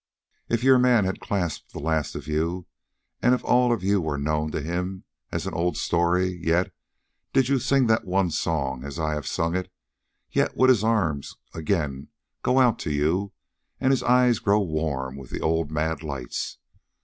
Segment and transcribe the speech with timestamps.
[0.49, 2.65] "If your man had clasped the last of you,
[3.21, 6.73] and if all of you were known to him as an old story, yet,
[7.33, 9.71] did you sing that one song, as I have sung it,
[10.31, 12.07] yet would his arms again
[12.41, 13.33] go out to you
[13.79, 16.57] and his eyes grow warm with the old mad lights.